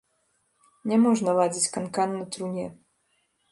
Не 0.91 0.97
можна 1.03 1.35
ладзіць 1.41 1.71
канкан 1.77 2.09
на 2.19 2.25
труне. 2.37 2.67